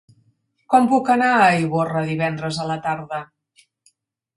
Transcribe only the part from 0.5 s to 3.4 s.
Com puc anar a Ivorra divendres a la tarda?